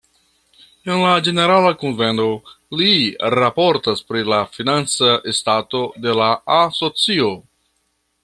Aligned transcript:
En 0.91 1.01
la 1.01 1.09
ĝenerala 1.25 1.73
kunveno 1.81 2.23
li 2.79 2.95
raportas 3.35 4.01
pri 4.09 4.25
la 4.33 4.41
financa 4.55 5.13
stato 5.41 5.83
de 6.07 6.15
la 6.23 6.33
asocio. 6.57 7.29